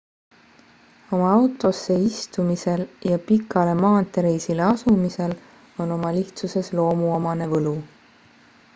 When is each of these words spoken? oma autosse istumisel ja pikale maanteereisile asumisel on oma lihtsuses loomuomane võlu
oma 1.15 1.27
autosse 1.39 1.93
istumisel 2.09 2.81
ja 3.11 3.17
pikale 3.27 3.73
maanteereisile 3.83 4.63
asumisel 4.71 5.31
on 5.83 5.95
oma 5.97 6.15
lihtsuses 6.19 6.75
loomuomane 6.81 7.53
võlu 7.57 7.79